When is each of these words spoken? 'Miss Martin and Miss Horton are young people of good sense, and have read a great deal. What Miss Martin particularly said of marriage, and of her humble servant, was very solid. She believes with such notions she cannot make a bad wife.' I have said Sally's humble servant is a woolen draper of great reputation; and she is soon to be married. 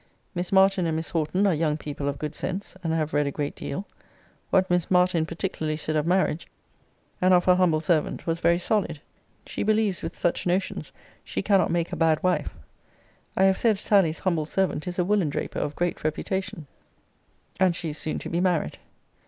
'Miss 0.33 0.51
Martin 0.51 0.87
and 0.87 0.95
Miss 0.95 1.11
Horton 1.11 1.45
are 1.45 1.53
young 1.53 1.77
people 1.77 2.07
of 2.09 2.17
good 2.17 2.33
sense, 2.33 2.75
and 2.83 2.91
have 2.91 3.13
read 3.13 3.27
a 3.27 3.31
great 3.31 3.55
deal. 3.55 3.85
What 4.49 4.67
Miss 4.67 4.89
Martin 4.89 5.27
particularly 5.27 5.77
said 5.77 5.95
of 5.95 6.07
marriage, 6.07 6.47
and 7.21 7.35
of 7.35 7.45
her 7.45 7.53
humble 7.53 7.81
servant, 7.81 8.25
was 8.25 8.39
very 8.39 8.57
solid. 8.57 8.99
She 9.45 9.61
believes 9.61 10.01
with 10.01 10.17
such 10.17 10.47
notions 10.47 10.91
she 11.23 11.43
cannot 11.43 11.69
make 11.69 11.91
a 11.93 11.95
bad 11.95 12.23
wife.' 12.23 12.55
I 13.37 13.43
have 13.43 13.59
said 13.59 13.77
Sally's 13.77 14.17
humble 14.21 14.47
servant 14.47 14.87
is 14.87 14.97
a 14.97 15.05
woolen 15.05 15.29
draper 15.29 15.59
of 15.59 15.75
great 15.75 16.03
reputation; 16.03 16.65
and 17.59 17.75
she 17.75 17.91
is 17.91 17.97
soon 17.99 18.17
to 18.17 18.29
be 18.31 18.41
married. 18.41 18.79